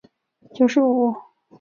[0.01, 1.21] 营业时间与泳池相同。